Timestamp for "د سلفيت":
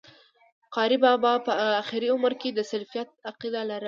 2.53-3.09